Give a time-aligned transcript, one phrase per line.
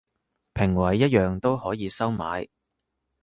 [0.55, 2.47] 評委一樣都可以收買